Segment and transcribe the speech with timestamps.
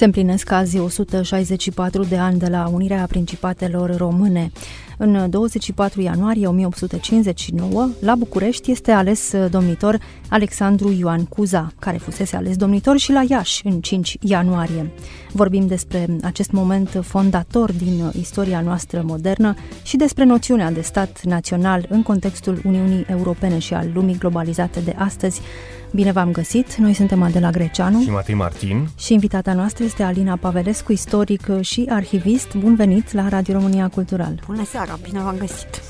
[0.00, 4.50] Se împlinesc azi 164 de ani de la unirea Principatelor Române.
[4.98, 12.56] În 24 ianuarie 1859, la București este ales domnitor Alexandru Ioan Cuza, care fusese ales
[12.56, 14.90] domnitor și la Iași în 5 ianuarie.
[15.32, 21.86] Vorbim despre acest moment fondator din istoria noastră modernă și despre noțiunea de stat național
[21.88, 25.40] în contextul Uniunii Europene și al lumii globalizate de astăzi.
[25.94, 26.74] Bine v-am găsit!
[26.74, 31.86] Noi suntem Adela Greceanu și Matei Martin și invitata noastră este Alina Pavelescu, istoric și
[31.88, 32.54] arhivist.
[32.54, 34.40] Bun venit la Radio România Cultural!
[34.46, 34.98] Bună seara!
[35.02, 35.82] Bine v-am găsit!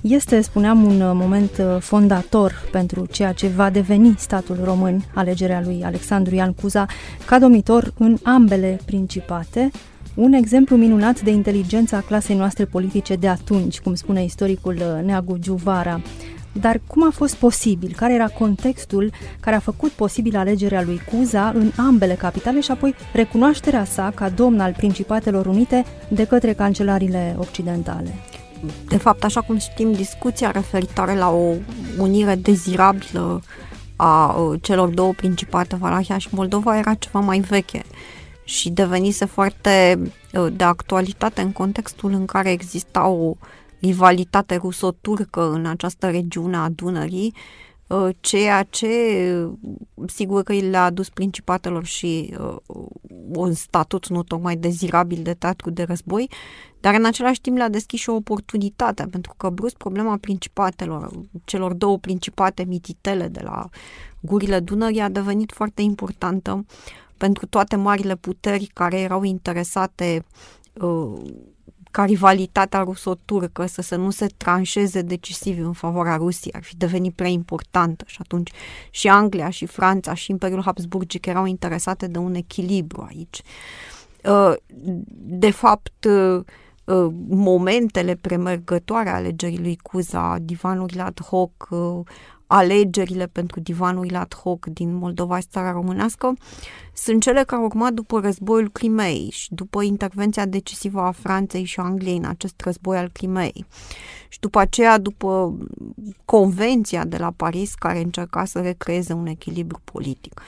[0.00, 6.34] Este, spuneam, un moment fondator pentru ceea ce va deveni statul român, alegerea lui Alexandru
[6.34, 6.86] Ian Cuza,
[7.26, 9.70] ca domnitor în ambele principate,
[10.14, 15.36] un exemplu minunat de inteligența a clasei noastre politice de atunci, cum spune istoricul Neagu
[15.36, 16.00] Giuvara.
[16.52, 17.92] Dar cum a fost posibil?
[17.96, 22.94] Care era contextul care a făcut posibil alegerea lui Cuza în ambele capitale și apoi
[23.12, 28.14] recunoașterea sa ca domn al Principatelor Unite de către cancelarile occidentale?
[28.88, 31.54] De fapt, așa cum știm, discuția referitoare la o
[31.98, 33.42] unire dezirabilă
[33.96, 37.82] a celor două principate, Valahia și Moldova, era ceva mai veche
[38.44, 39.98] și devenise foarte
[40.52, 43.34] de actualitate în contextul în care exista o
[43.80, 47.34] rivalitate ruso-turcă în această regiune a Dunării,
[48.20, 48.88] ceea ce
[50.06, 52.34] sigur că le-a adus principatelor și
[53.32, 56.30] un statut nu tocmai dezirabil de teatru de război,
[56.80, 61.10] dar în același timp le-a deschis și o oportunitate, pentru că brusc problema principatelor,
[61.44, 63.68] celor două principate mititele de la
[64.20, 66.64] gurile Dunării a devenit foarte importantă
[67.16, 70.24] pentru toate marile puteri care erau interesate
[70.80, 71.20] uh,
[71.90, 77.14] ca rivalitatea ruso-turcă să, să nu se tranșeze decisiv în favoarea Rusiei, ar fi devenit
[77.14, 78.50] prea importantă și atunci
[78.90, 83.42] și Anglia și Franța și Imperiul Habsburgic erau interesate de un echilibru aici.
[84.24, 84.52] Uh,
[85.14, 86.44] de fapt, uh,
[87.28, 91.68] momentele premergătoare ale alegerii lui Cuza, divanurile ad hoc,
[92.52, 96.32] alegerile pentru divanurile ad hoc din Moldova și țara românească,
[96.94, 101.80] sunt cele care au urmat după războiul Crimei și după intervenția decisivă a Franței și
[101.80, 103.66] Angliei în acest război al Crimei.
[104.28, 105.58] Și după aceea, după
[106.24, 110.40] convenția de la Paris care încerca să recreeze un echilibru politic.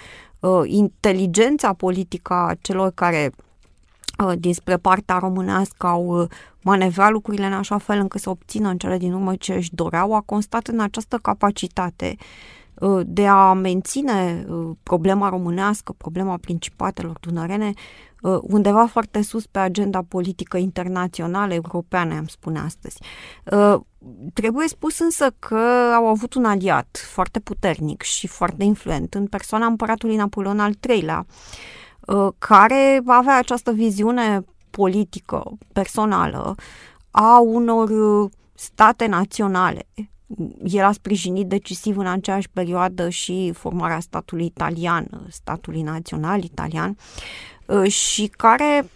[0.65, 3.52] Inteligența politică a celor care Uh,
[4.39, 6.29] dinspre partea românească au uh,
[6.63, 10.15] manevrat lucrurile în așa fel încât să obțină în cele din urmă ce își doreau,
[10.15, 12.17] a constat în această capacitate
[12.75, 14.47] uh, de a menține
[14.83, 17.73] problema românească, problema principatelor dunărene,
[18.41, 22.97] undeva foarte sus pe agenda politică internațională europeană, am spune astăzi.
[24.33, 25.57] Trebuie spus însă că
[25.95, 31.27] au avut un aliat foarte puternic și foarte influent în persoana împăratului Napoleon al III-lea,
[31.27, 31.82] Uh,
[32.39, 35.43] care avea această viziune politică,
[35.73, 36.55] personală,
[37.11, 39.87] a unor uh, state naționale.
[40.65, 46.97] El a sprijinit decisiv în aceeași perioadă și formarea statului italian, statului național italian,
[47.67, 48.89] uh, și care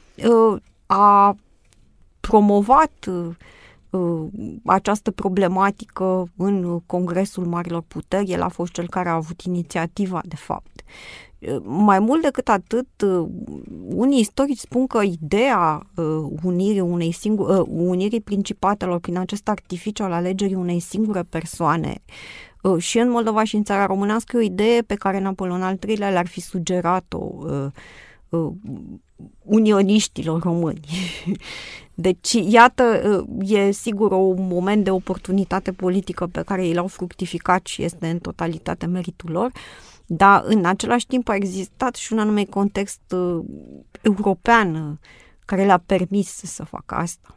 [0.87, 1.37] a
[2.21, 3.07] promovat
[4.65, 8.31] această problematică în Congresul Marilor Puteri.
[8.31, 10.83] El a fost cel care a avut inițiativa, de fapt.
[11.63, 13.29] Mai mult decât atât, uh,
[13.85, 16.05] unii istorici spun că ideea uh,
[16.43, 22.03] unirii, unei singur, uh, unirii principatelor prin acest artificiu al alegerii unei singure persoane
[22.79, 26.11] și în Moldova și în țara românească e o idee pe care Napoleon al III-lea
[26.11, 27.19] le-ar fi sugerat-o
[29.43, 30.81] unioniștilor români.
[31.99, 37.83] Deci, iată, e sigur un moment de oportunitate politică pe care ei l-au fructificat și
[37.83, 39.53] este în totalitate meritul lor.
[40.07, 43.45] Dar în același timp a existat și un anume context uh,
[44.03, 44.97] european uh,
[45.45, 47.37] care le-a permis să facă asta.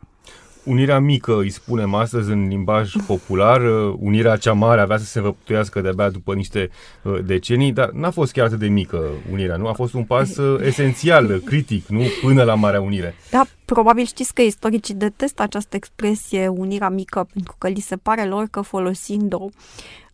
[0.64, 5.22] Unirea mică, îi spunem astăzi în limbaj popular, uh, unirea cea mare avea să se
[5.22, 6.70] văptuiască de-abia după niște
[7.04, 9.68] uh, decenii, dar n-a fost chiar atât de mică unirea, nu?
[9.68, 12.04] A fost un pas uh, esențial, critic, nu?
[12.22, 13.16] Până la Marea Unire.
[13.32, 18.26] Da, probabil știți că istoricii detestă această expresie unirea mică, pentru că li se pare
[18.26, 19.50] lor că folosind-o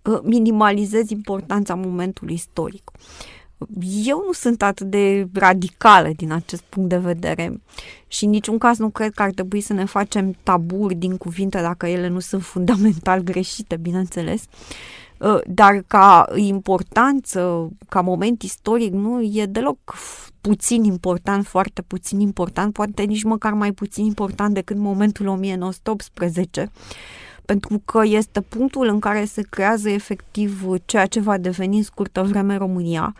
[0.05, 2.91] Uh, minimalizez importanța momentului istoric.
[4.05, 7.61] Eu nu sunt atât de radicală din acest punct de vedere
[8.07, 11.61] și în niciun caz nu cred că ar trebui să ne facem taburi din cuvinte
[11.61, 14.43] dacă ele nu sunt fundamental greșite, bineînțeles.
[15.45, 19.77] dar ca importanță, ca moment istoric, nu e deloc
[20.41, 26.71] puțin important, foarte puțin important, poate nici măcar mai puțin important decât momentul 1918
[27.45, 32.23] pentru că este punctul în care se creează efectiv ceea ce va deveni în scurtă
[32.23, 33.15] vreme România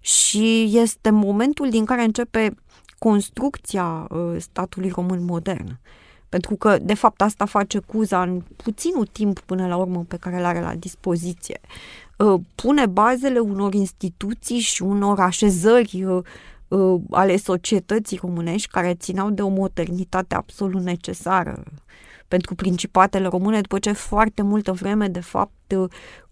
[0.00, 2.54] și este momentul din care începe
[2.98, 5.78] construcția uh, statului român modern.
[6.28, 10.36] Pentru că, de fapt, asta face Cuza în puținul timp până la urmă pe care
[10.36, 11.60] îl are la dispoziție.
[12.18, 19.42] Uh, pune bazele unor instituții și unor așezări uh, ale societății românești care țineau de
[19.42, 21.62] o modernitate absolut necesară
[22.28, 25.74] pentru principatele române, după ce foarte multă vreme, de fapt,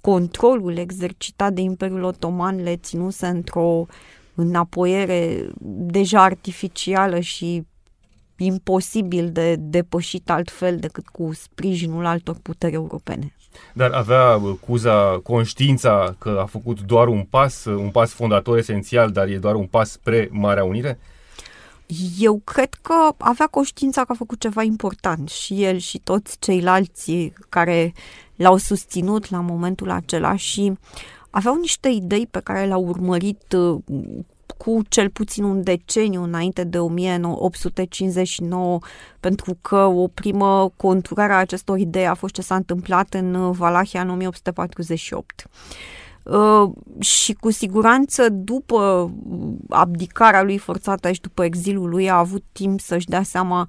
[0.01, 3.87] controlul exercitat de Imperiul Otoman le ținuse într-o
[4.35, 7.67] înapoiere deja artificială și
[8.37, 13.35] imposibil de depășit altfel decât cu sprijinul altor puteri europene.
[13.73, 19.29] Dar avea Cuza conștiința că a făcut doar un pas, un pas fondator esențial, dar
[19.29, 20.99] e doar un pas spre Marea Unire?
[22.19, 27.33] Eu cred că avea conștiința că a făcut ceva important și el și toți ceilalți
[27.49, 27.93] care
[28.37, 30.73] l-au susținut la momentul acela și
[31.31, 33.79] aveau niște idei pe care le-au urmărit uh,
[34.57, 38.79] cu cel puțin un deceniu înainte de 1859,
[39.21, 44.01] pentru că o primă conturare a acestor idei a fost ce s-a întâmplat în Valahia
[44.01, 45.49] în 1848.
[46.25, 49.11] Uh, și cu siguranță după
[49.69, 53.69] abdicarea lui forțată și după exilul lui a avut timp să-și dea seama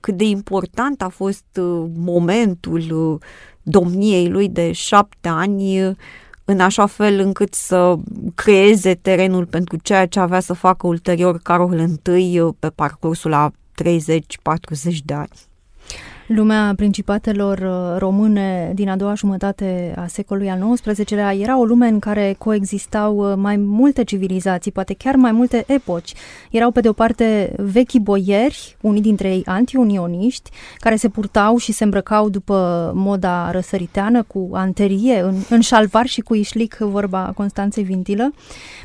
[0.00, 3.20] cât de important a fost uh, momentul uh,
[3.62, 5.96] domniei lui de șapte ani
[6.44, 7.96] în așa fel încât să
[8.34, 14.96] creeze terenul pentru ceea ce avea să facă ulterior Carol I pe parcursul a 30-40
[15.04, 15.30] de ani.
[16.26, 21.88] Lumea principatelor uh, române din a doua jumătate a secolului al XIX-lea era o lume
[21.88, 26.12] în care coexistau uh, mai multe civilizații, poate chiar mai multe epoci.
[26.50, 31.72] Erau pe de o parte vechi boieri, unii dintre ei antiunioniști, care se purtau și
[31.72, 37.84] se îmbrăcau după moda răsăriteană cu anterie, în, în șalvar și cu ișlic, vorba Constanței
[37.84, 38.32] Vintilă.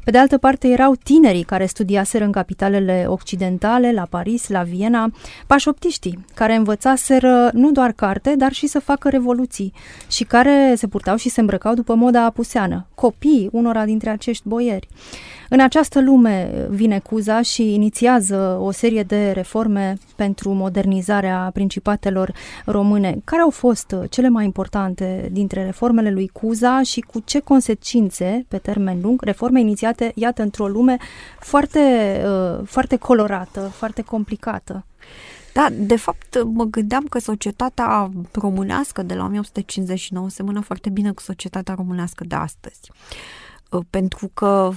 [0.04, 5.12] Pe de altă parte erau tinerii care studiaseră în capitalele occidentale, la Paris, la Viena,
[5.48, 9.74] pașoptiștii, care învățaseră nu doar carte, dar și să facă revoluții
[10.10, 14.88] și care se purtau și se îmbrăcau după moda apuseană, copii unora dintre acești boieri.
[15.54, 22.34] În această lume vine Cuza și inițiază o serie de reforme pentru modernizarea principatelor
[22.66, 23.18] române.
[23.24, 28.58] Care au fost cele mai importante dintre reformele lui Cuza și cu ce consecințe pe
[28.58, 29.22] termen lung?
[29.22, 30.98] Reforme inițiate, iată, într-o lume
[31.40, 31.80] foarte,
[32.26, 34.86] uh, foarte colorată, foarte complicată.
[35.54, 41.22] Da, de fapt, mă gândeam că societatea românească de la 1859 semănă foarte bine cu
[41.22, 42.92] societatea românească de astăzi.
[43.72, 44.72] Ă, pentru că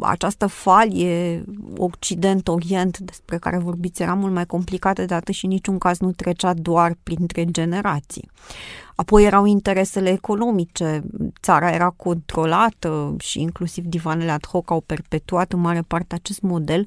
[0.00, 1.44] această falie
[1.76, 6.12] Occident-Orient despre care vorbiți era mult mai complicată de atât și în niciun caz nu
[6.12, 8.30] trecea doar printre generații.
[8.94, 11.02] Apoi erau interesele economice,
[11.42, 16.86] țara era controlată și inclusiv divanele ad hoc au perpetuat în mare parte acest model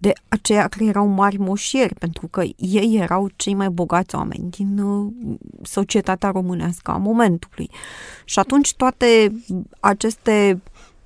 [0.00, 4.78] de aceia care erau mari moșieri, pentru că ei erau cei mai bogați oameni din
[4.78, 5.12] uh,
[5.62, 7.70] societatea românească a momentului.
[8.24, 9.32] Și atunci toate
[9.80, 10.62] aceste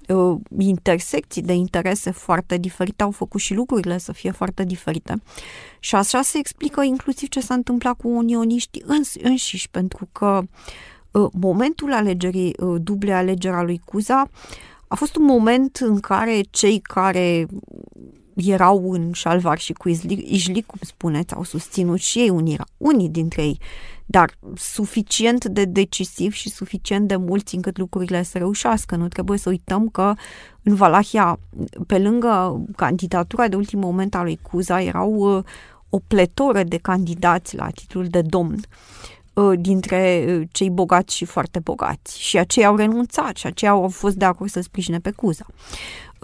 [0.08, 5.22] uh, intersecții de interese foarte diferite au făcut și lucrurile să fie foarte diferite.
[5.78, 10.42] Și așa se explică inclusiv ce s-a întâmplat cu unioniștii îns- înșiși, pentru că
[11.10, 14.30] uh, momentul alegerii, uh, duble alegerea lui Cuza,
[14.88, 17.46] a fost un moment în care cei care
[18.34, 23.42] erau în șalvar și cu Ijlic, cum spuneți, au susținut și ei unirea, unii dintre
[23.42, 23.58] ei,
[24.06, 28.96] dar suficient de decisiv și suficient de mulți încât lucrurile să reușească.
[28.96, 30.14] Nu trebuie să uităm că
[30.62, 31.38] în Valahia,
[31.86, 35.44] pe lângă candidatura de ultim moment a lui Cuza, erau uh,
[35.88, 39.13] o pletoră de candidați la titlul de domn uh,
[39.58, 42.20] dintre uh, cei bogați și foarte bogați.
[42.20, 45.46] Și aceia au renunțat și aceia au fost de acord să sprijine pe Cuza.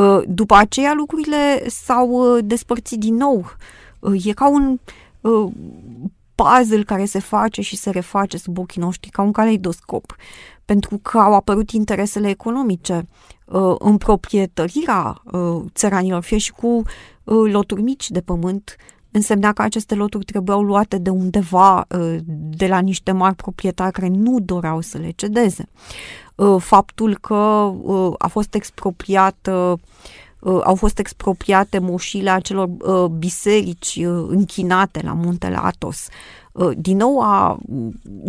[0.00, 3.45] Uh, după aceea lucrurile s-au uh, despărțit din nou.
[3.99, 4.79] Uh, e ca un
[6.35, 10.17] puzzle care se face și se reface sub ochii noștri, ca un caleidoscop,
[10.64, 13.07] pentru că au apărut interesele economice
[13.79, 15.23] în proprietărirea
[15.75, 16.83] țăranilor, fie și cu
[17.25, 18.76] loturi mici de pământ,
[19.11, 21.87] însemna că aceste loturi trebuiau luate de undeva,
[22.31, 25.69] de la niște mari proprietari care nu doreau să le cedeze.
[26.40, 29.81] Uh, faptul că uh, a fost expropriată
[30.38, 32.69] uh, au fost expropriate moșile acelor
[33.19, 36.09] biserici închinate la muntele Atos.
[36.76, 37.59] Din nou a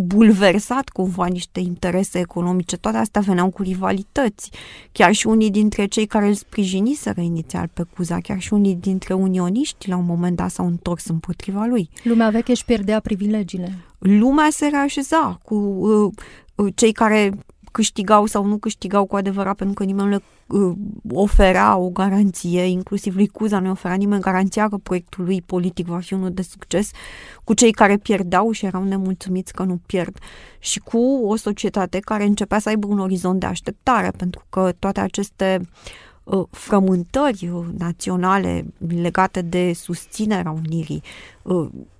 [0.04, 2.76] bulversat cumva niște interese economice.
[2.76, 4.50] Toate astea veneau cu rivalități.
[4.92, 9.14] Chiar și unii dintre cei care îl sprijiniseră inițial pe Cuza, chiar și unii dintre
[9.14, 11.88] unioniști la un moment dat s-au întors împotriva lui.
[12.04, 13.78] Lumea veche își pierdea privilegiile.
[13.98, 17.32] Lumea se reașeza cu uh, cei care
[17.72, 20.76] câștigau sau nu câștigau cu adevărat pentru că nimeni nu le uh,
[21.12, 25.98] oferea o garanție, inclusiv lui Cuza nu oferea nimeni garanția că proiectul lui politic va
[25.98, 26.90] fi unul de succes,
[27.44, 30.18] cu cei care pierdeau și erau nemulțumiți că nu pierd.
[30.58, 35.00] Și cu o societate care începea să aibă un orizont de așteptare, pentru că toate
[35.00, 35.68] aceste
[36.24, 38.64] uh, frământări naționale
[39.00, 41.31] legate de susținerea unirii, uh,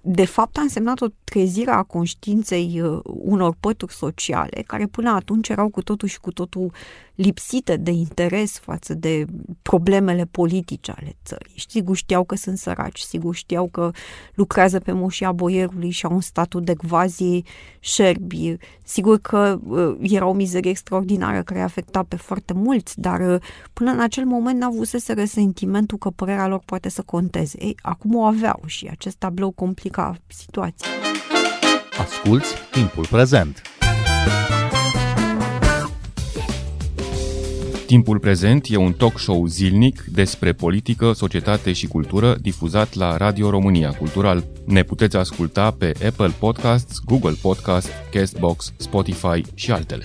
[0.01, 5.49] de fapt a însemnat o trezire a conștiinței uh, unor pături sociale care până atunci
[5.49, 6.73] erau cu totul și cu totul
[7.15, 9.25] lipsite de interes față de
[9.63, 11.65] problemele politice ale țării.
[11.69, 13.91] Sigur știau că sunt săraci, sigur știau că
[14.35, 17.45] lucrează pe moșia boierului și au un statut de gvazii
[17.81, 18.57] șerbi.
[18.85, 23.91] Sigur că uh, era o mizerie extraordinară care afecta pe foarte mulți, dar uh, până
[23.91, 27.57] în acel moment n-avusese sentimentul că părerea lor poate să conteze.
[27.61, 30.89] Ei, acum o aveau și acest tablou complicat complica situația.
[31.99, 33.62] Asculți timpul prezent!
[37.87, 43.51] Timpul prezent e un talk show zilnic despre politică, societate și cultură difuzat la Radio
[43.51, 44.45] România Cultural.
[44.67, 50.05] Ne puteți asculta pe Apple Podcasts, Google Podcasts, Castbox, Spotify și altele.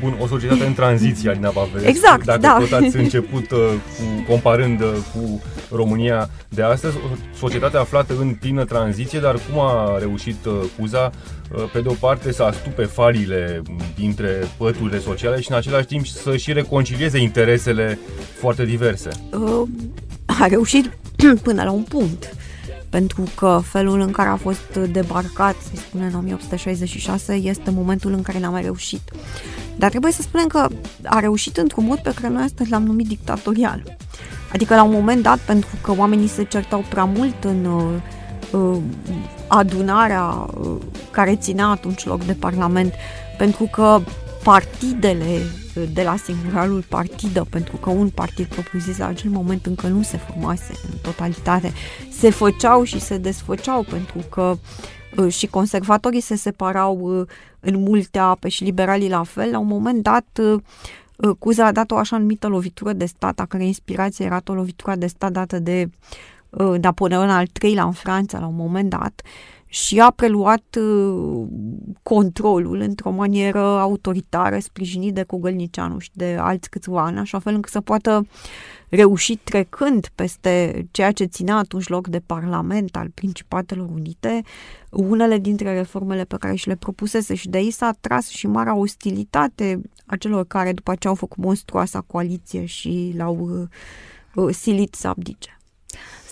[0.00, 1.88] Bun, o societate în tranziție, Alina Pavelescu.
[1.88, 2.56] Exact, Dacă da.
[2.58, 3.58] tot ați început uh,
[3.96, 9.60] cu, comparând uh, cu România de astăzi, o societate aflată în plină tranziție, dar cum
[9.60, 11.10] a reușit uh, Cuza,
[11.54, 13.62] uh, pe de o parte, să astupe farile
[13.94, 17.98] dintre păturile sociale și în același timp să și reconcilieze interesele
[18.38, 19.08] foarte diverse?
[19.30, 19.68] Uh,
[20.26, 20.98] a reușit
[21.42, 22.34] până la un punct
[22.94, 28.22] pentru că felul în care a fost debarcat, să spune, în 1866, este momentul în
[28.22, 29.10] care n-a mai reușit.
[29.76, 30.68] Dar trebuie să spunem că
[31.04, 33.96] a reușit într-un mod pe care noi astăzi l-am numit dictatorial.
[34.54, 38.76] Adică la un moment dat, pentru că oamenii se certau prea mult în uh, uh,
[39.46, 40.76] adunarea uh,
[41.10, 42.94] care ținea atunci loc de parlament,
[43.38, 44.00] pentru că
[44.42, 45.40] partidele
[45.76, 50.02] uh, de la singuralul partidă, pentru că un partid propriu-zis la acel moment încă nu
[50.02, 51.72] se formase în totalitate,
[52.18, 54.56] se făceau și se desfăceau pentru că
[55.16, 57.26] uh, și conservatorii se separau uh,
[57.60, 60.40] în multe ape și liberalii la fel, la un moment dat
[61.38, 64.94] Cuza a dat o așa numită lovitură de stat, a care inspirație era o lovitură
[64.94, 65.90] de stat dată de
[66.80, 69.22] Napoleon al III-lea în Franța la un moment dat
[69.66, 70.78] și a preluat
[72.02, 77.72] controlul într-o manieră autoritară, sprijinit de Cogălnicianu și de alți câțiva ani, așa fel încât
[77.72, 78.26] să poată
[78.88, 84.42] reuși trecând peste ceea ce ținea atunci loc de Parlament al Principatelor Unite,
[84.90, 88.76] unele dintre reformele pe care și le propusese și de aici s-a tras și marea
[88.76, 93.68] ostilitate a celor care după aceea au făcut monstruoasa coaliție și l-au
[94.34, 95.58] uh, silit să abdice.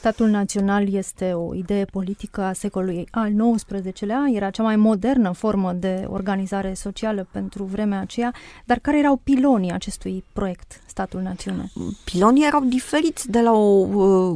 [0.03, 5.73] Statul național este o idee politică a secolului al XIX-lea, era cea mai modernă formă
[5.73, 11.73] de organizare socială pentru vremea aceea, dar care erau pilonii acestui proiect, statul național?
[12.05, 14.35] Pilonii erau diferiți de la, o,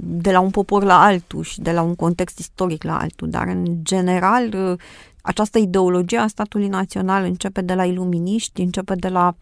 [0.00, 3.46] de la un popor la altul și de la un context istoric la altul, dar
[3.46, 4.78] în general
[5.26, 9.36] această ideologie a statului național începe de la iluminiști, începe de la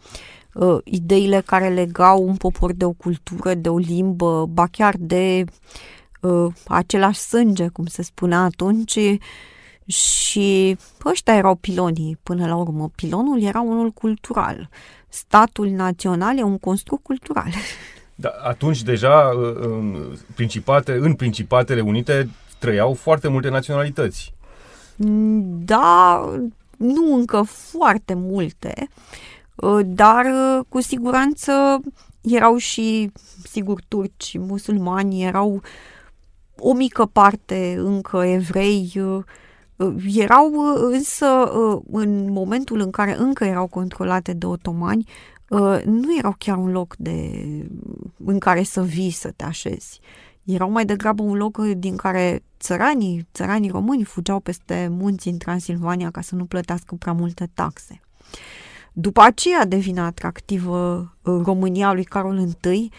[0.55, 5.45] uh, ideile care legau un popor de o cultură, de o limbă, ba chiar de
[6.21, 8.99] uh, același sânge, cum se spunea atunci,
[9.87, 12.91] și ăștia erau pilonii până la urmă.
[12.95, 14.69] Pilonul era unul cultural.
[15.09, 17.51] Statul național e un construct cultural.
[18.15, 24.35] Da, atunci deja în, principate, în Principatele Unite trăiau foarte multe naționalități.
[25.65, 26.25] Da,
[26.77, 28.89] nu încă foarte multe,
[29.55, 31.81] uh, dar uh, cu siguranță
[32.21, 33.11] erau și,
[33.45, 35.63] sigur, turci, musulmani, erau
[36.59, 39.25] o mică parte încă evrei, uh,
[40.15, 41.27] erau însă
[41.91, 45.09] în momentul în care încă erau controlate de otomani,
[45.85, 47.31] nu erau chiar un loc de,
[48.25, 50.01] în care să vii să te așezi
[50.45, 56.11] erau mai degrabă un loc din care țăranii, țăranii români fugeau peste munți în Transilvania
[56.11, 58.01] ca să nu plătească prea multe taxe.
[58.93, 62.91] După aceea devine atractivă uh, România lui Carol I,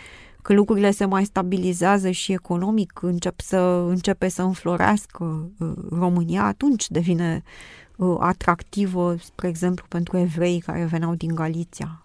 [0.42, 6.90] că lucrurile se mai stabilizează și economic încep să, începe să înflorească uh, România, atunci
[6.90, 7.44] devine
[7.96, 12.03] uh, atractivă, spre exemplu, pentru evrei care veneau din Galiția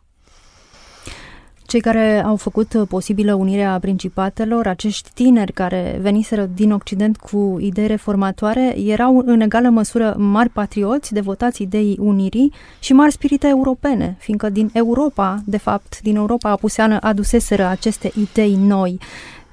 [1.68, 7.56] Cei care au făcut uh, posibilă unirea principatelor, acești tineri care veniseră din Occident cu
[7.60, 14.16] idei reformatoare, erau în egală măsură mari patrioți, devotați ideii unirii și mari spirite europene,
[14.18, 18.98] fiindcă din Europa, de fapt, din Europa apuseană aduseseră aceste idei noi.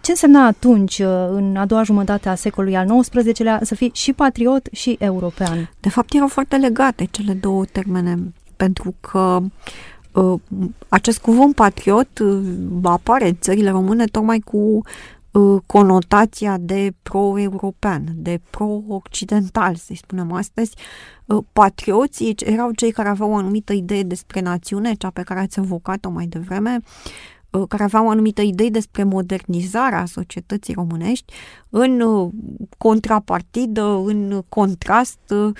[0.02, 4.14] Ce însemna atunci, uh, în a doua jumătate a secolului al XIX-lea, să fii și
[4.14, 5.70] patriot și european?
[5.80, 8.18] De fapt, erau foarte legate cele două termene,
[8.56, 9.46] pentru că uh,
[10.90, 12.40] acest cuvânt patriot uh,
[12.84, 14.82] apare în țările române tocmai cu
[15.32, 20.76] uh, conotația de pro-european, de pro-occidental, să-i spunem astăzi.
[21.26, 25.60] Uh, patrioții erau cei care aveau o anumită idee despre națiune, cea pe care ați
[25.60, 26.80] evocat-o mai devreme,
[27.56, 31.34] Uh, care aveau anumită idei despre modernizarea societății românești
[31.70, 32.32] în uh,
[32.78, 35.56] contrapartidă, în contrast uh,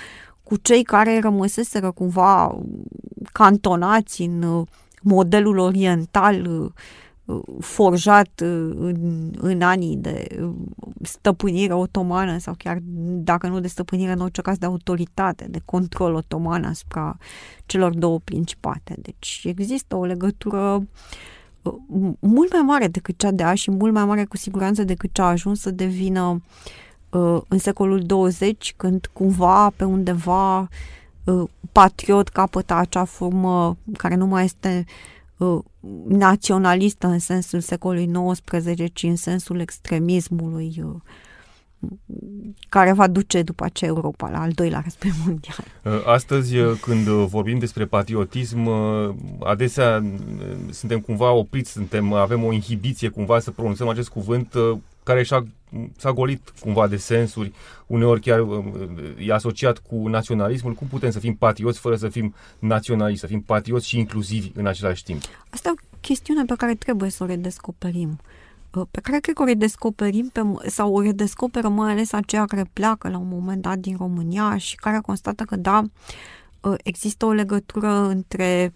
[0.46, 2.58] cu cei care rămăseseră cumva
[3.32, 4.64] cantonați în
[5.02, 6.72] modelul oriental
[7.60, 8.40] forjat
[8.74, 10.26] în, în anii de
[11.02, 12.78] stăpânire otomană sau chiar
[13.24, 17.16] dacă nu de stăpânire, în orice caz de autoritate, de control otoman asupra
[17.66, 18.94] celor două principate.
[18.98, 20.86] Deci există o legătură
[21.62, 21.74] uh,
[22.18, 25.24] mult mai mare decât cea de azi și mult mai mare cu siguranță decât cea
[25.24, 26.40] a ajuns să devină uh,
[27.48, 30.68] în secolul 20, când cumva pe undeva
[31.24, 34.84] uh, patriot capătă acea formă care nu mai este
[35.36, 35.58] uh,
[36.08, 40.94] naționalistă în sensul secolului XIX, ci în sensul extremismului uh,
[42.68, 45.64] care va duce după aceea Europa la al doilea război mondial.
[45.84, 48.68] Uh, astăzi, uh, când uh, vorbim despre patriotism,
[49.40, 50.04] adesea
[50.70, 54.54] suntem cumva opriți, suntem, avem o inhibiție cumva să pronunțăm acest cuvânt
[55.06, 55.44] care și-a,
[55.96, 57.52] s-a golit cumva de sensuri,
[57.86, 58.46] uneori chiar
[59.18, 60.72] e asociat cu naționalismul.
[60.72, 64.66] Cum putem să fim patrioți fără să fim naționaliști, să fim patrioți și inclusivi în
[64.66, 65.22] același timp?
[65.50, 68.18] Asta e o chestiune pe care trebuie să o redescoperim.
[68.74, 72.70] Uh, pe care cred că o redescoperim pe, sau o redescoperă mai ales aceia care
[72.72, 75.82] pleacă la un moment dat din România și care constată că da,
[76.64, 78.74] ă, există o legătură între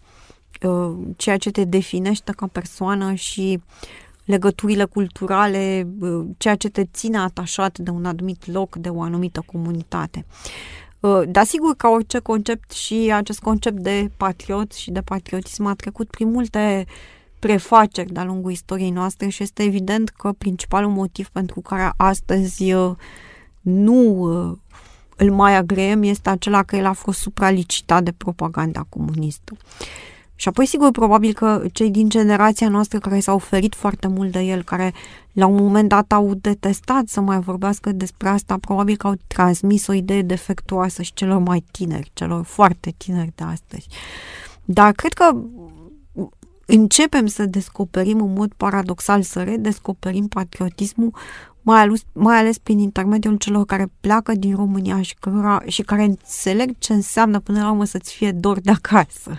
[0.63, 3.61] ă, ceea ce te definește ca persoană și
[4.31, 9.43] legăturile culturale, ă, ceea ce te ține atașat de un anumit loc, de o anumită
[9.47, 10.25] comunitate.
[11.29, 16.11] Dar sigur, ca orice concept și acest concept de patriot și de patriotism a trecut
[16.11, 16.93] prin multe uh,
[17.41, 22.97] prefaceri de-a lungul istoriei noastre și este evident că principalul motiv pentru care astăzi uh,
[23.61, 24.57] nu uh,
[25.17, 29.57] îl mai agreem este acela că el a fost supralicitat de propaganda comunistă.
[30.41, 34.41] Și apoi, sigur, probabil că cei din generația noastră care s-au oferit foarte mult de
[34.41, 34.93] el, care
[35.33, 39.87] la un moment dat au detestat să mai vorbească despre asta, probabil că au transmis
[39.87, 43.87] o idee defectuoasă și celor mai tineri, celor foarte tineri de astăzi.
[44.65, 45.37] Dar cred că
[46.67, 51.15] începem să descoperim în mod paradoxal, să redescoperim patriotismul,
[51.63, 56.03] mai ales, mai ales prin intermediul celor care pleacă din România și, cărora, și care
[56.03, 59.39] înțeleg ce înseamnă până la urmă să-ți fie dor de acasă.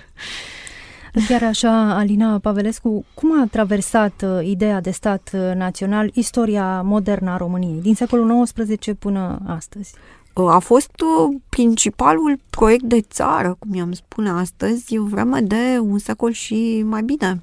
[1.28, 7.32] Chiar așa, Alina Pavelescu, cum a traversat uh, ideea de stat uh, național istoria modernă
[7.32, 9.94] a României, din secolul XIX până astăzi?
[10.34, 16.32] a fost uh, principalul proiect de țară, cum i-am spune astăzi, vreme de un secol
[16.32, 17.42] și mai bine.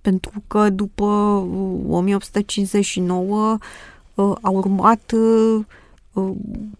[0.00, 1.04] Pentru că după
[1.88, 3.58] 1859 uh,
[4.14, 5.12] uh, a urmat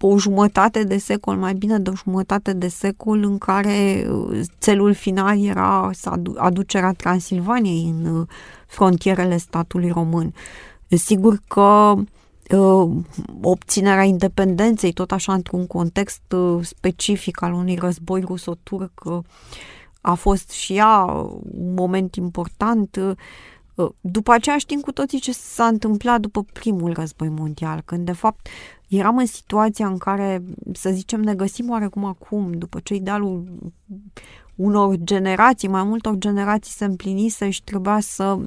[0.00, 4.06] o jumătate de secol, mai bine de o jumătate de secol, în care
[4.60, 5.90] țelul final era
[6.36, 8.26] aducerea Transilvaniei în
[8.66, 10.34] frontierele statului român.
[10.88, 11.94] Sigur că
[12.56, 12.90] Uh,
[13.42, 19.18] obținerea independenței, tot așa într-un context uh, specific al unui război ruso-turc, uh,
[20.00, 21.04] a fost și ea
[21.58, 23.16] un moment important.
[24.00, 28.48] După aceea știm cu toții ce s-a întâmplat după primul război mondial, când de fapt
[28.88, 33.44] eram în situația în care, să zicem, ne găsim oarecum acum, după ce idealul
[34.54, 38.38] unor generații, mai multor generații se împlinise și trebuia să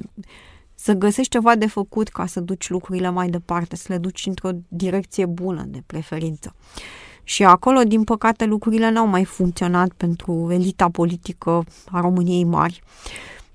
[0.74, 4.50] să găsești ceva de făcut ca să duci lucrurile mai departe, să le duci într-o
[4.68, 6.54] direcție bună de preferință.
[7.24, 12.82] Și acolo, din păcate, lucrurile n-au mai funcționat pentru elita politică a României mari.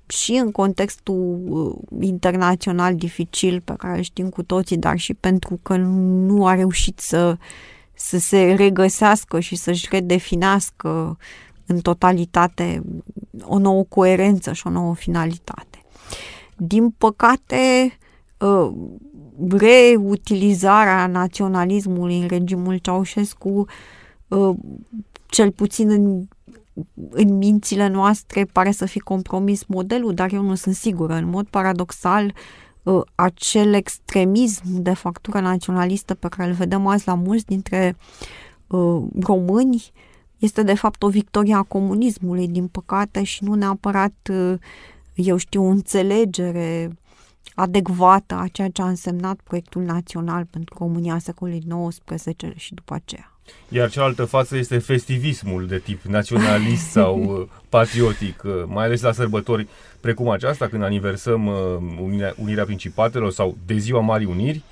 [0.08, 5.58] Și în contextul uh, internațional dificil pe care îl știm cu toții, dar și pentru
[5.62, 7.36] că nu a reușit să,
[7.94, 11.18] să se regăsească și să-și redefinească
[11.66, 12.82] în totalitate
[13.42, 15.82] o nouă coerență și o nouă finalitate.
[16.56, 17.98] Din păcate,
[18.40, 18.74] ă,
[19.48, 23.66] reutilizarea naționalismului în regimul Ceaușescu,
[24.30, 24.54] ă,
[25.26, 26.26] cel puțin în
[27.10, 31.14] în mințile noastre pare să fi compromis modelul, dar eu nu sunt sigură.
[31.14, 32.34] În mod paradoxal,
[32.82, 37.96] uh, acel extremism de factură naționalistă pe care îl vedem azi la mulți dintre
[38.66, 39.92] uh, români
[40.38, 44.54] este de fapt o victorie a comunismului, din păcate, și nu neapărat, uh,
[45.14, 46.98] eu știu, o înțelegere
[47.54, 53.37] adecvată a ceea ce a însemnat proiectul național pentru România secolului XIX și după aceea.
[53.68, 59.12] Iar cealaltă față este festivismul de tip naționalist sau uh, patriotic, uh, mai ales la
[59.12, 59.68] sărbători
[60.00, 61.54] precum aceasta, când aniversăm uh,
[62.02, 64.62] unirea, unirea Principatelor sau de ziua Marii Uniri,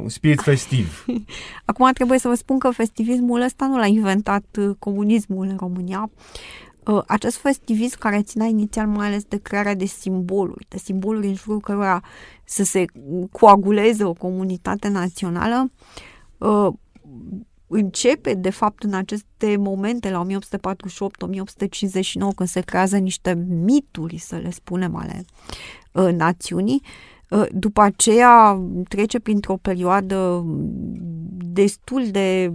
[0.00, 1.04] un spirit festiv.
[1.64, 4.44] Acum trebuie să vă spun că festivismul ăsta nu l-a inventat
[4.78, 6.10] comunismul în România.
[7.06, 11.60] Acest festivism care ținea inițial mai ales de crearea de simboluri, de simboluri în jurul
[11.60, 12.00] cărora
[12.44, 12.84] să se
[13.32, 15.70] coaguleze o comunitate națională,
[17.76, 20.28] începe, de fapt, în aceste momente, la 1848-1859,
[22.36, 25.24] când se creează niște mituri, să le spunem, ale
[25.92, 26.82] uh, națiunii,
[27.30, 30.44] uh, după aceea trece printr-o perioadă
[31.52, 32.52] destul de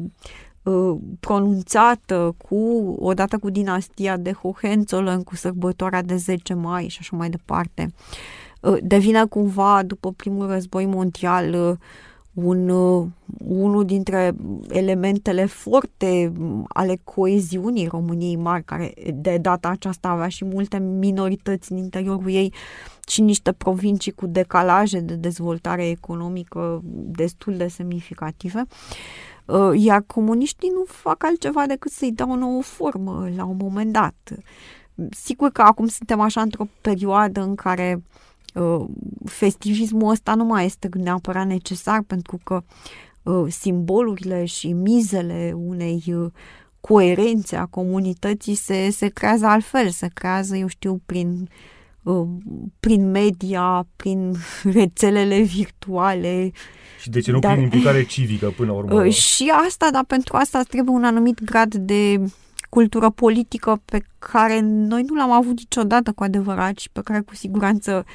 [0.64, 7.16] uh, pronunțată cu, odată cu dinastia de Hohenzollern, cu sărbătoarea de 10 mai și așa
[7.16, 7.94] mai departe.
[8.62, 11.78] Uh, devine cumva, după primul război mondial, uh,
[12.44, 13.08] un, uh,
[13.48, 14.36] unul dintre
[14.70, 16.32] elementele forte
[16.68, 22.54] ale coeziunii României mari, care de data aceasta avea și multe minorități în interiorul ei
[23.08, 28.66] și niște provincii cu decalaje de dezvoltare economică destul de semnificative.
[29.46, 33.94] Uh, iar comuniștii nu fac altceva decât să-i dau o nouă formă la un moment
[33.94, 34.16] dat.
[35.10, 38.29] Sigur că acum suntem așa într-o perioadă în care Uh,
[39.26, 42.64] festivismul ăsta nu mai este neapărat necesar pentru că
[43.24, 46.32] uh, simbolurile și mizele unei uh,
[46.82, 51.50] coerențe a comunității se, se creează altfel, se creează, eu știu, prin,
[52.80, 54.36] prin media, prin
[54.80, 56.52] rețelele virtuale.
[57.00, 59.08] Și de ce nu dar, prin implicare civică până la urmă?
[59.30, 62.22] Și asta, dar pentru asta trebuie un anumit grad de
[62.70, 67.36] cultură politică pe care noi nu l-am avut niciodată cu adevărat și pe care cu
[67.36, 68.06] siguranță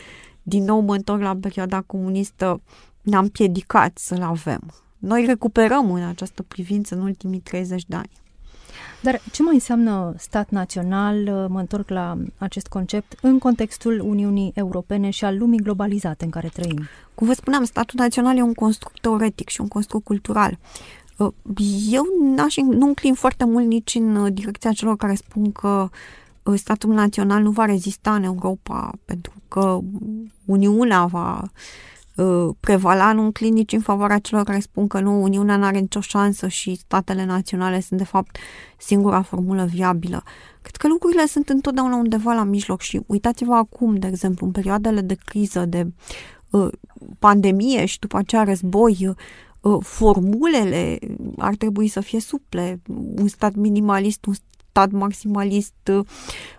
[0.43, 2.61] din nou mă întorc la perioada comunistă,
[3.03, 4.61] ne-am piedicat să-l avem.
[4.99, 8.11] Noi recuperăm în această privință în ultimii 30 de ani.
[9.03, 11.17] Dar ce mai înseamnă stat național,
[11.49, 16.49] mă întorc la acest concept, în contextul Uniunii Europene și al lumii globalizate în care
[16.49, 16.89] trăim?
[17.15, 20.59] Cum vă spuneam, statul național e un construct teoretic și un construct cultural.
[21.91, 25.89] Eu n-aș, nu înclin foarte mult nici în direcția celor care spun că
[26.55, 29.79] statul național nu va rezista în Europa pentru că
[30.45, 31.43] Uniunea va
[32.17, 35.79] uh, prevala, nu înclin nici în favoarea celor care spun că nu, Uniunea nu are
[35.79, 38.37] nicio șansă și statele naționale sunt de fapt
[38.79, 40.23] singura formulă viabilă.
[40.63, 45.01] Cred că lucrurile sunt întotdeauna undeva la mijloc și uitați-vă acum, de exemplu, în perioadele
[45.01, 45.87] de criză, de
[46.51, 46.69] uh,
[47.19, 49.15] pandemie și după aceea război, uh,
[49.81, 50.99] formulele
[51.39, 52.81] ar trebui să fie suple.
[53.17, 54.35] Un stat minimalist, un
[54.75, 56.05] stat maximalist, uh,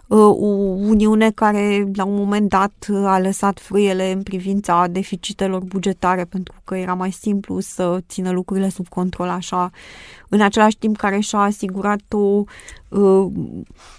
[0.08, 0.46] o
[0.88, 6.78] Uniune care la un moment dat a lăsat frâiele în privința deficitelor bugetare pentru că
[6.78, 9.70] era mai simplu să țină lucrurile sub control așa,
[10.30, 12.44] în același timp care și-a asigurat o,
[12.90, 13.32] uh,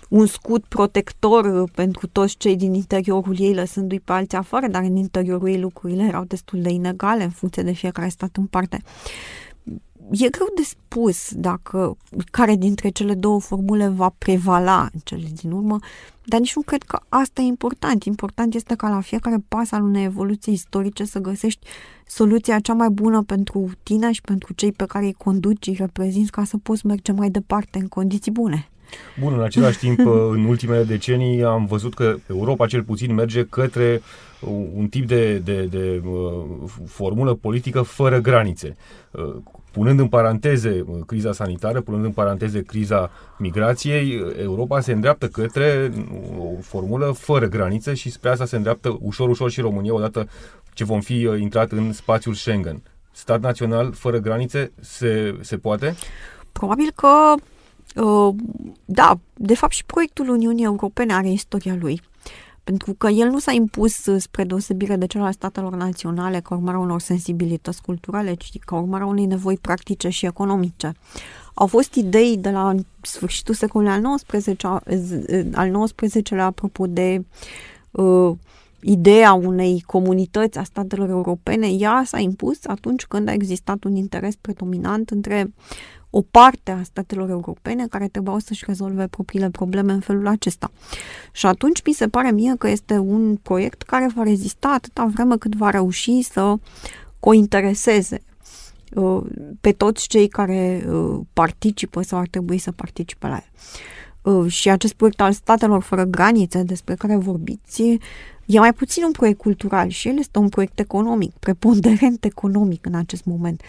[0.09, 4.97] un scut protector pentru toți cei din interiorul ei, lăsându-i pe alții afară, dar în
[4.97, 8.83] interiorul ei lucrurile erau destul de inegale în funcție de fiecare stat în parte
[10.11, 11.97] e greu de spus dacă
[12.31, 15.79] care dintre cele două formule va prevala în cele din urmă,
[16.25, 18.05] dar nici nu cred că asta e important.
[18.05, 21.66] Important este ca la fiecare pas al unei evoluții istorice să găsești
[22.07, 26.31] soluția cea mai bună pentru tine și pentru cei pe care îi conduci și reprezinți
[26.31, 28.71] ca să poți merge mai departe în condiții bune.
[29.20, 29.99] Bun, în același timp,
[30.35, 34.03] în ultimele decenii am văzut că Europa cel puțin merge către
[34.75, 36.44] un tip de, de, de uh,
[36.87, 38.77] formulă politică fără granițe.
[39.11, 39.35] Uh,
[39.72, 45.92] punând în paranteze uh, criza sanitară, punând în paranteze criza migrației, Europa se îndreaptă către
[46.38, 50.29] o formulă fără granițe și spre asta se îndreaptă ușor, ușor și România odată
[50.72, 52.83] ce vom fi intrat în spațiul Schengen.
[53.11, 55.94] Stat național fără granițe se, se poate?
[56.53, 57.42] Probabil că Uh,
[58.85, 62.01] da, de fapt și proiectul Uniunii Europene are istoria lui.
[62.65, 67.01] Pentru că el nu s-a impus spre deosebire de celelalte statelor naționale ca urmare unor
[67.01, 70.93] sensibilități culturale, ci ca urmare unei nevoi practice și economice.
[71.55, 74.65] Au fost idei de la sfârșitul secolului al XIX,
[75.55, 77.25] al XIX-lea apropo de
[77.91, 78.33] uh,
[78.81, 84.35] ideea unei comunități a statelor europene, ea s-a impus atunci când a existat un interes
[84.37, 85.53] predominant între
[86.11, 90.71] o parte a statelor europene care trebuiau să-și rezolve propriile probleme în felul acesta.
[91.33, 95.37] Și atunci mi se pare mie că este un proiect care va rezista atâta vreme
[95.37, 96.55] cât va reuși să
[97.21, 98.23] cointereseze
[98.95, 99.23] uh,
[99.61, 103.51] pe toți cei care uh, participă sau ar trebui să participe la el.
[104.33, 107.99] Uh, și acest proiect al statelor fără granițe despre care vorbiți
[108.47, 112.95] e mai puțin un proiect cultural și el este un proiect economic, preponderent economic în
[112.95, 113.62] acest moment,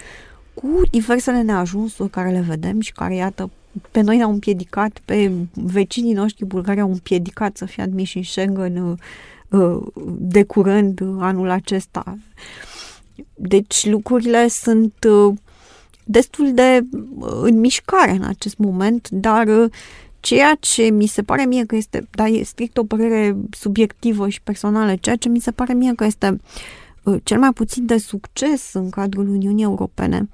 [0.61, 3.49] cu diversele neajunsuri care le vedem și care, iată,
[3.91, 8.77] pe noi ne-au împiedicat, pe vecinii noștri bulgari au împiedicat să fie admiși în Schengen
[8.77, 8.97] uh,
[9.49, 9.81] uh,
[10.17, 12.17] de curând anul acesta.
[13.33, 15.05] Deci lucrurile sunt
[16.03, 16.81] destul de
[17.41, 19.69] în mișcare în acest moment, dar
[20.19, 24.41] Ceea ce mi se pare mie că este, dar e strict o părere subiectivă și
[24.41, 26.39] personală, ceea ce mi se pare mie că este uh,
[27.23, 30.29] cel mai puțin de succes în cadrul Uniunii Europene,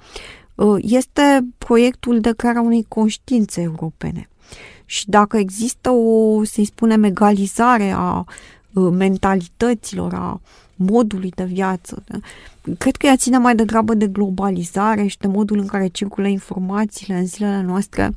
[0.55, 4.29] uh, este proiectul de crearea unei conștiințe europene.
[4.85, 8.25] Și dacă există o, să-i spunem, egalizare a
[8.73, 10.41] uh, mentalităților, a
[10.75, 12.17] modului de viață, da?
[12.77, 17.15] cred că ea ține mai degrabă de globalizare și de modul în care circulă informațiile
[17.15, 18.11] în zilele noastre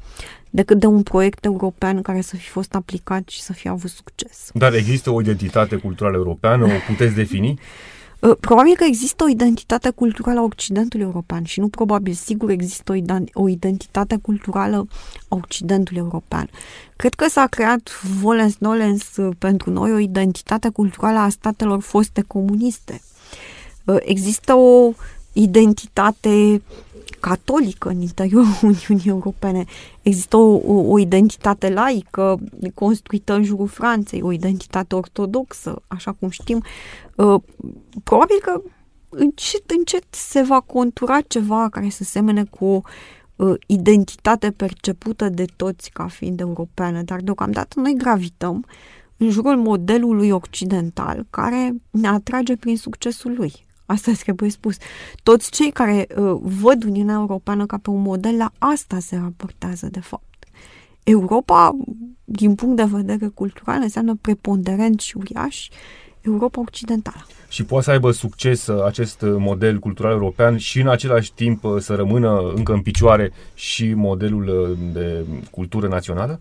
[0.51, 4.51] decât de un proiect european care să fi fost aplicat și să fie avut succes.
[4.55, 6.65] Dar există o identitate culturală europeană?
[6.65, 7.59] O puteți defini?
[8.21, 12.95] Uh, probabil că există o identitate culturală a Occidentului European și nu probabil, sigur există
[13.33, 14.87] o identitate culturală
[15.29, 16.51] a Occidentului European.
[16.97, 22.23] Cred că s-a creat volens nolens uh, pentru noi o identitate culturală a statelor foste
[22.27, 23.01] comuniste.
[23.85, 24.93] Uh, există o
[25.33, 26.63] identitate
[27.21, 29.65] catolică în interiorul Uniunii Europene.
[30.03, 32.39] Există o, o, o identitate laică
[32.75, 36.63] construită în jurul Franței, o identitate ortodoxă, așa cum știm.
[37.15, 37.41] Uh,
[38.05, 38.63] probabil că
[39.09, 42.81] încet, încet se va contura ceva care să semene cu o
[43.37, 48.65] uh, identitate percepută de toți ca fiind europeană, dar deocamdată noi gravităm
[49.17, 53.66] în jurul modelului occidental care ne atrage prin succesul lui.
[53.87, 54.77] Asta trebuie spus.
[55.23, 59.89] Toți cei care uh, văd Uniunea Europeană ca pe un model, la asta se raportează,
[59.91, 60.25] de fapt.
[61.03, 61.77] Europa,
[62.25, 65.69] din punct de vedere cultural, înseamnă preponderent și uriaș
[66.21, 67.27] Europa Occidentală.
[67.49, 71.65] Și poate să aibă succes uh, acest uh, model cultural european și în același timp
[71.65, 76.41] uh, să rămână încă în picioare și modelul de cultură națională?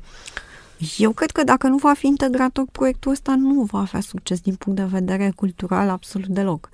[0.98, 4.56] Eu cred că dacă nu va fi integrator proiectul ăsta, nu va avea succes din
[4.56, 6.70] punct de vedere cultural absolut deloc.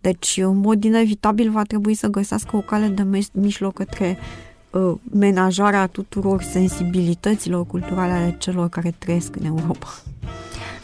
[0.00, 4.18] Deci, în mod inevitabil, va trebui să găsească o cale de mijloc către
[4.70, 9.88] uh, menajarea tuturor sensibilităților culturale ale celor care trăiesc în Europa.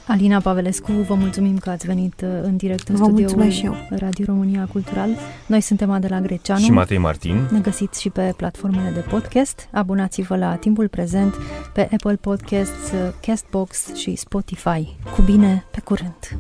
[0.07, 5.09] Alina Pavelescu, vă mulțumim că ați venit uh, în direct în studioul Radio România Cultural.
[5.47, 7.49] Noi suntem Adela Greceanu și Matei Martin.
[7.51, 9.69] Ne găsiți și pe platformele de podcast.
[9.73, 11.35] Abonați-vă la timpul prezent
[11.73, 14.97] pe Apple Podcasts, uh, Castbox și Spotify.
[15.15, 16.39] Cu bine, pe curând!